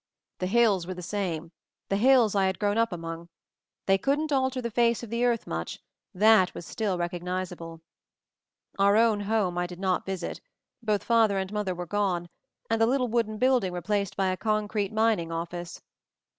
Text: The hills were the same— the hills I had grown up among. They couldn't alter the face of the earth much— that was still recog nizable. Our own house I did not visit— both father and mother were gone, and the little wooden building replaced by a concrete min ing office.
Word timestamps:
The 0.39 0.47
hills 0.47 0.87
were 0.87 0.95
the 0.95 1.03
same— 1.03 1.51
the 1.89 1.95
hills 1.95 2.33
I 2.33 2.47
had 2.47 2.57
grown 2.57 2.75
up 2.75 2.91
among. 2.91 3.29
They 3.85 3.99
couldn't 3.99 4.31
alter 4.31 4.59
the 4.59 4.71
face 4.71 5.03
of 5.03 5.11
the 5.11 5.23
earth 5.25 5.45
much— 5.45 5.77
that 6.27 6.55
was 6.55 6.65
still 6.65 6.97
recog 6.97 7.21
nizable. 7.21 7.81
Our 8.79 8.97
own 8.97 9.19
house 9.19 9.53
I 9.55 9.67
did 9.67 9.79
not 9.79 10.07
visit— 10.07 10.41
both 10.81 11.03
father 11.03 11.37
and 11.37 11.53
mother 11.53 11.75
were 11.75 11.85
gone, 11.85 12.29
and 12.67 12.81
the 12.81 12.87
little 12.87 13.09
wooden 13.09 13.37
building 13.37 13.73
replaced 13.73 14.17
by 14.17 14.29
a 14.29 14.37
concrete 14.37 14.91
min 14.91 15.19
ing 15.19 15.31
office. 15.31 15.83